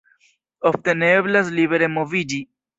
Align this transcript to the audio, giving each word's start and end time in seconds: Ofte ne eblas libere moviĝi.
Ofte 0.69 0.95
ne 1.03 1.11
eblas 1.19 1.53
libere 1.61 1.93
moviĝi. 2.01 2.45